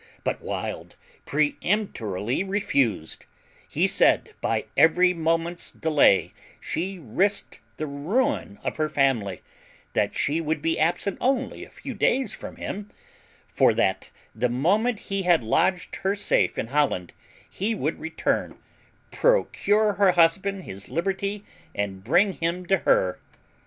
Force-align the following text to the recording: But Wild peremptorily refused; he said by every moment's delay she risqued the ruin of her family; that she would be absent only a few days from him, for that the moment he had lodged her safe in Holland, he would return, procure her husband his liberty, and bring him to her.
But 0.23 0.41
Wild 0.41 0.95
peremptorily 1.27 2.43
refused; 2.43 3.27
he 3.67 3.85
said 3.85 4.33
by 4.41 4.65
every 4.75 5.13
moment's 5.13 5.71
delay 5.71 6.33
she 6.59 6.97
risqued 6.97 7.59
the 7.77 7.85
ruin 7.85 8.57
of 8.63 8.77
her 8.77 8.89
family; 8.89 9.43
that 9.93 10.15
she 10.17 10.41
would 10.41 10.59
be 10.59 10.79
absent 10.79 11.19
only 11.21 11.63
a 11.63 11.69
few 11.69 11.93
days 11.93 12.33
from 12.33 12.55
him, 12.55 12.89
for 13.47 13.75
that 13.75 14.09
the 14.33 14.49
moment 14.49 15.01
he 15.01 15.21
had 15.21 15.43
lodged 15.43 15.95
her 15.97 16.15
safe 16.15 16.57
in 16.57 16.69
Holland, 16.69 17.13
he 17.47 17.75
would 17.75 17.99
return, 17.99 18.57
procure 19.11 19.93
her 19.97 20.13
husband 20.13 20.63
his 20.63 20.89
liberty, 20.89 21.45
and 21.75 22.03
bring 22.03 22.33
him 22.33 22.65
to 22.65 22.77
her. 22.89 23.19